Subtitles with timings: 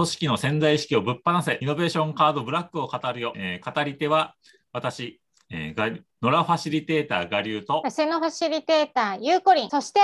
[0.00, 3.34] 組織の潜在意識をぶっ放せ、イノベーションカードブラックを語るよ。
[3.36, 4.34] えー語り手は
[4.72, 5.20] 私、
[5.50, 10.00] えー、がノラファシリテーター我流と、セノファシリテーターゆうこりん、そして、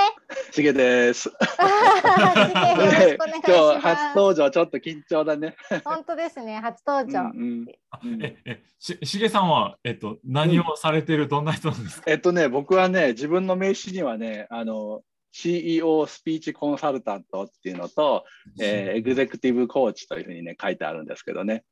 [0.53, 1.31] しげです。
[1.31, 4.17] しげよろしくお願いし今日初。
[4.17, 5.56] 登場ちょっと緊張だね。
[5.83, 7.31] 本当ですね、初登場。
[7.35, 7.67] うん
[8.04, 12.10] うんえ、え、し、しげさんは、えっと、何をされてる、どんな人なんですか？
[12.10, 15.03] えっとね、僕はね、自分の名刺にはね、あの
[15.39, 18.25] CEO スピーチコンサルタントっていうのと、
[18.59, 21.65] えーエグゼクティブコーチというふうにね、書いてあるんですけどね、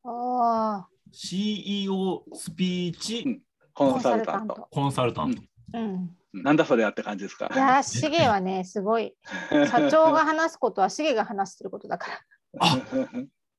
[1.12, 3.40] CEO スピーチ
[3.72, 4.68] コンサルタント。
[4.70, 5.42] コンサルタント。
[5.72, 6.10] うん。
[6.34, 7.48] なんだそれやって感じですか？
[7.54, 7.56] い。
[7.56, 9.14] やー、しげはね、すごい。
[9.50, 12.18] 社長が話すことはしげが話してることだから。
[12.60, 12.78] あ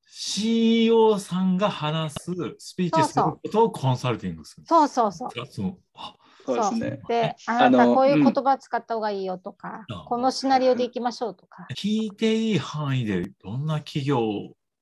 [0.08, 4.66] CEO さんが話すスピーチすることをコンサルティングする。
[4.66, 5.30] そうそうそう。
[5.30, 7.00] そのあそうですね。
[7.08, 11.66] で、あなたこういう言葉使った方がいいよとか、うんこのシナリオでいきましょうとか。
[11.74, 14.20] 聞いていい範囲でどんな企業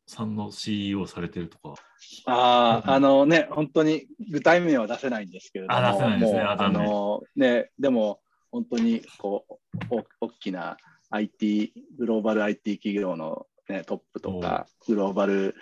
[0.06, 1.74] さんの CEO されてるとか。
[2.26, 6.40] ああ、あのね、本当に具体名は出せないんですけれども、あ出せないですね。
[6.40, 8.20] ああのね、でも
[8.50, 9.54] 本当にこう
[10.20, 10.76] お大きな
[11.10, 15.54] IT、グローバル IT 企業の、ね、トップとか、グローバル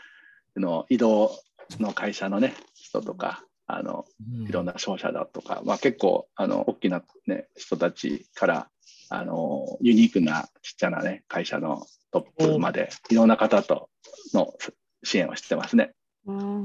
[0.57, 1.31] の移動
[1.79, 4.05] の会社のね、人とか、あの
[4.39, 8.69] うんいろんな商社だとか、まあ、結構あの大きな、ね、人たちから
[9.09, 13.89] あのユニークなちっちゃな、ね、会社のトップまでいろんな方と
[14.35, 14.53] の
[15.03, 15.93] 支援をしてますね。
[16.27, 16.65] うん。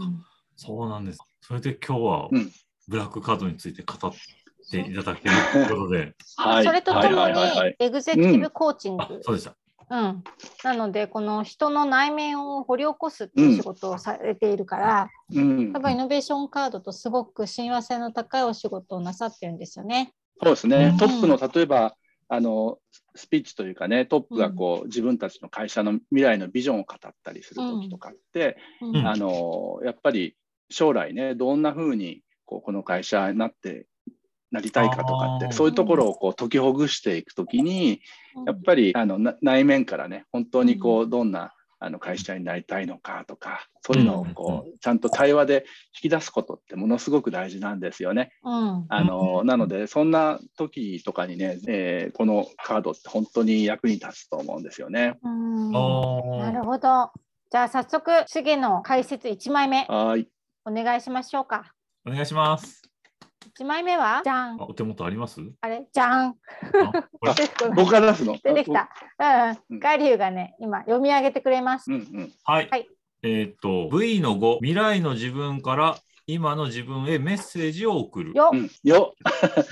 [0.55, 1.19] そうなんです。
[1.41, 2.51] それで今日はうん
[2.87, 4.11] ブラックカードについて語っ
[4.71, 6.13] ていただけるということで。
[6.37, 7.33] はい、それとともに
[7.79, 9.03] エグゼクティブコーチング。
[9.03, 9.55] あ、そうでした。
[9.89, 10.23] うん、
[10.63, 15.73] なのでこの人の内面を掘り起こすっていう仕事をされているから、うん。
[15.73, 20.13] 多分イノベーションカードとすごく親和性の高いお仕事をなさってるんですよね。
[20.41, 20.97] そうですね、うん。
[20.97, 21.95] トップの例えば
[22.27, 22.79] あの
[23.15, 28.97] スピーチというかね、トップがこう、自分たちの会社の未来のビジョンを語ったりする時とかって、うん。
[28.97, 29.07] うん。
[29.07, 30.35] あのやっぱり
[30.69, 33.85] 将来ね、どんな風にこうこの会社になって
[34.51, 38.01] なりたいかとかって、そういうところをこう解きほぐしていくときに、
[38.45, 45.65] やっぱりあのな内面からね、本当にこうどんなあの会社になりたいのかとか、そういうのをこうちゃんと対話で
[46.01, 48.31] 引き出すことってものすごく大事なんですよね。
[48.43, 55.17] うんあのなので、そんな時とかにね、えーこのカードって本当に役に立つと思うんですよね。
[55.23, 57.11] うんあなるほど。
[57.49, 60.27] じゃあ早速、シゲの解説1枚目はい。
[60.65, 61.71] お願いしましょうか。
[62.05, 62.81] お願いします。
[63.59, 64.21] 1枚目は？
[64.23, 64.65] じゃんあ。
[64.65, 65.41] お手元あります？
[65.61, 65.87] あれ？
[65.91, 66.29] じゃん。
[66.29, 66.35] あ
[67.19, 67.33] これ？
[67.75, 68.37] 僕が出すの？
[68.43, 68.89] 出てきた。
[69.19, 69.79] うんうん。
[69.79, 71.95] ガリュウがね、今読み上げてくれますう。
[71.95, 72.33] んうん。
[72.43, 72.69] はい。
[72.69, 72.87] はい
[73.23, 75.97] えーっと、V の5、未来の自分から
[76.27, 78.33] 今の自分へメッセージを送る。
[78.35, 79.15] ようん、よ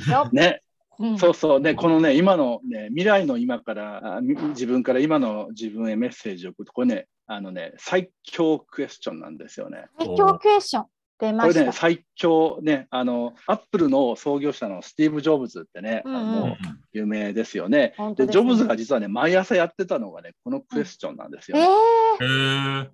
[0.09, 0.29] よ。
[0.34, 0.62] ね、
[0.97, 9.85] うんそうそうね、このね、今のね、未来の今から、あみ自分から今の自分へメッセージを送ると、これね、あのね、最強クエスチョンなんですよね。
[10.00, 10.85] 最強クエスチョン
[11.20, 11.53] 出ました。
[11.53, 16.58] これね、最強ね、あの、アップルの創業者のスティーブ・ジョブズってね、うんうんあの
[16.94, 17.90] 有名ですよね。
[17.90, 21.68] で、本当でジョブズが実はね、毎朝やってたのがね、このクエスチョンなんですよえね。
[21.68, 22.90] ー、へえ。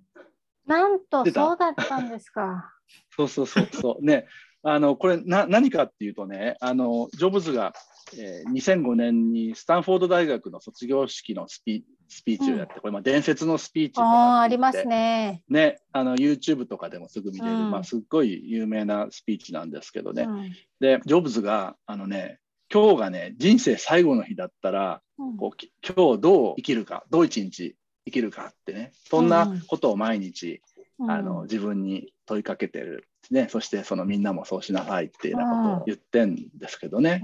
[0.66, 2.74] なんとそうだったんですか。
[3.16, 4.06] そうそうそうそう。
[4.06, 4.28] ね、
[4.64, 7.74] あの、これな、何かっていうとね、あの、ジョブズが、
[8.18, 14.86] えー2005年にスタンフォード大学の卒業式のスピスピーチをやって、これ、まあ、伝説のスピーチああ、あります。
[14.86, 15.42] ね。
[15.48, 20.24] ね、あの、YouTube とかでもすぐ見れる、うんまあ、すっごい有名なスピーチなんですけどね。
[20.24, 20.52] うん
[20.82, 22.40] で、ジョブズが、あのね、
[22.74, 27.76] 今日がね、人生最後の日だったら、うんこうき今日どう生きるか、どう一日
[28.06, 30.62] 生きるかってね、そんなことを毎日、
[31.08, 37.24] あの自分に問いかけてる、ね、そしてそのみんなもそうしなさいっていうようなことを言ってんですけどね。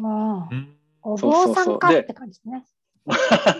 [1.02, 2.66] おそうそうそう坊さんかでって感じですね。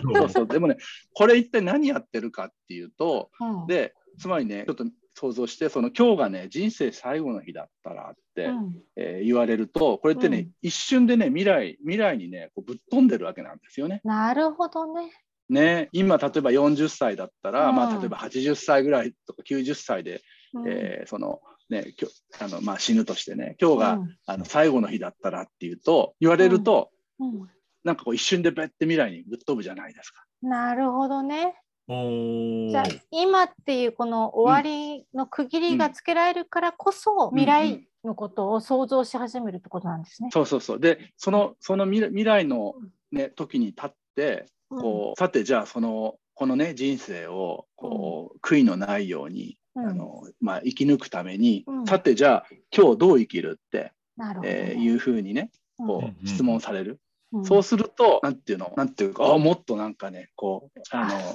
[0.02, 0.46] そうそう。
[0.48, 0.76] でもね、
[1.14, 3.66] これ一体何やってるかっていうと、うん。
[3.66, 4.84] で、つまりね、ちょっと
[5.14, 8.82] 想像して、その今日がね、人生最後の日だったらって、うん。
[8.96, 10.52] えー言われると、これってね、うん。
[10.62, 14.00] 一瞬でね、未来、未来にね、こうぶっ飛んでるわけなんですよね。
[14.04, 15.10] なるほどね。
[15.48, 17.76] ね、今、例えば40歳だったら、うん。
[17.76, 20.68] まあ、例えば80歳ぐらいとか90歳で、うん。
[20.68, 21.40] えーその、
[21.70, 22.08] ね、きょ
[22.40, 27.48] あのまあ、死ぬとしてね、今日が、うんあの最後の日だったらっていうと、言われると、うん
[27.84, 30.24] なんかこう一瞬でべって未来にぶっ飛ぶじゃないですか。
[30.42, 31.54] なるほどね。
[31.86, 40.28] おじゃあー今っていうこの終わりの区切りがつけられるからこそ、うん未来のことを想像し始めるってことなんですね。
[40.32, 40.80] そうそうそう。
[40.80, 42.74] で、そのその未来未来の、
[43.10, 49.54] ね、時に立って、こうさて、じゃあその、このね、人生をこう、悔いのないように、うん
[49.86, 51.86] あのまあ、生き抜くために、うん。
[51.86, 52.46] さて、じゃあ
[52.76, 57.00] 今日どう生きるって、なるほど、えーいうふうにね、こうんう質問される。
[57.32, 57.44] うん。
[57.44, 61.34] そうすると、なんていうの、なんていうか、あもっとなんかね、こう、あ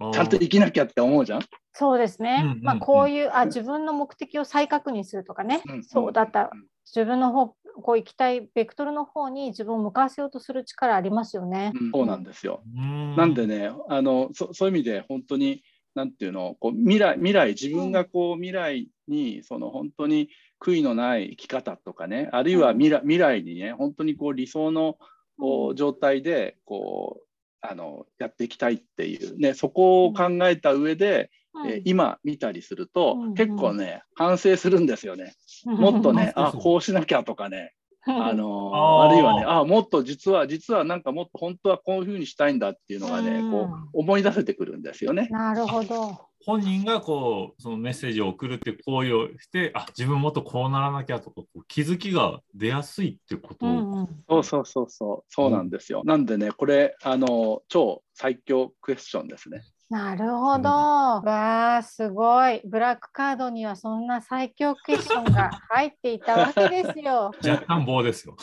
[0.00, 1.40] の、ちゃんと生きなきゃって思うじゃん？
[1.72, 2.42] そうですね。
[2.44, 2.62] うんうんうん。
[2.62, 5.62] まあこういうあ自分の目的を再確認するとかね。
[5.66, 6.50] うんそうだった。
[6.52, 7.46] うん自分の方
[7.82, 11.72] こう行きたいベクトルの方に自分を向かわせようとする力ありますよね。
[11.74, 11.90] うん。
[11.92, 12.60] そうなんですよ。
[12.74, 15.62] ななんでねあのそそういう意味で本当に
[15.94, 20.28] なんていうのこう未来未来自分がこう未来にその本当に
[20.60, 24.96] 悔いのない生き方とかねあるいは未来未来にね本当にこう理想の
[25.38, 27.24] こう状態でこう
[27.60, 31.70] あのやっていきたいっていうねそこを考えた上で、うん。
[31.70, 33.34] えー今見たりすると、うん。
[33.34, 35.34] 結構ね反省するんですよね。
[35.64, 37.72] もっとねうんあこうしなきゃとかね
[38.06, 45.28] あのあーあるいはねあもっと実は実はなんかもっと本当はこういうふうにしたいんだっていうのがね、うんこう思い出せてくるんですよね。
[45.30, 46.28] なるほど。
[46.46, 56.02] 本人がこうそのメッセージを送るって行為をしてあ自分もっとこうならなきゃとかこう気づきが出やすいってこと、うんうんそうそうそうそうそうなんですよ。
[56.04, 59.62] なんでねこれあの超最強クエスチョンですね。
[59.94, 60.68] なるほど。
[60.70, 62.60] わあすごい。
[62.64, 67.30] ブラックカードにはそんな最強クエスチョンが入っていたわけですよ。
[67.46, 68.34] 若干棒ですよ。